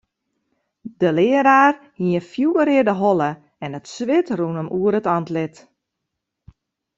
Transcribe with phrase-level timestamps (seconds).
[1.01, 3.29] De learaar hie in fjoerreade holle
[3.63, 5.55] en it swit rûn him oer it antlit.